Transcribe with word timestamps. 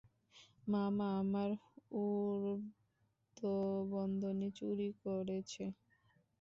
মামা, 0.67 1.07
আমার 1.21 1.49
উরূবন্ধনী 3.37 4.29
চুরি 4.57 4.89
করেছে। 5.03 5.63